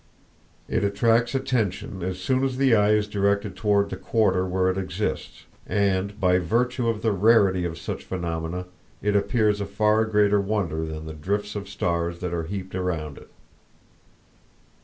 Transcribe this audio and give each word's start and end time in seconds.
It 0.67 0.83
attracts 0.83 1.35
attention 1.35 2.01
as 2.01 2.17
soon 2.17 2.43
as 2.43 2.57
the 2.57 2.73
eye 2.73 2.93
is 2.93 3.07
directed 3.07 3.55
toward 3.55 3.91
the 3.91 3.95
quarter 3.97 4.47
where 4.47 4.67
it 4.67 4.75
exists, 4.79 5.45
and 5.67 6.19
by 6.19 6.39
virtue 6.39 6.87
of 6.87 7.03
the 7.03 7.11
rarity 7.11 7.65
of 7.65 7.77
such 7.77 8.03
phenomena 8.05 8.65
it 9.03 9.15
appears 9.15 9.61
a 9.61 9.65
far 9.67 10.05
greater 10.05 10.41
wonder 10.41 10.85
than 10.87 11.05
the 11.05 11.13
drifts 11.13 11.55
of 11.55 11.69
stars 11.69 12.17
that 12.21 12.33
are 12.33 12.45
heaped 12.45 12.73
around 12.73 13.19
it. 13.19 13.29